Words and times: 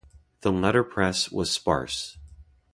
The 0.39 0.51
letterpress 0.51 1.31
was 1.31 1.51
sparse. 1.51 2.17